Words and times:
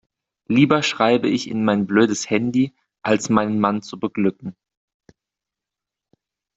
Lieber 0.47 0.81
schreibe 0.81 1.29
ich 1.29 1.47
in 1.47 1.63
mein 1.63 1.85
blödes 1.85 2.27
Handy, 2.31 2.73
als 3.03 3.29
meinen 3.29 3.59
Mann 3.59 3.83
zu 3.83 3.99
beglücken. 3.99 4.55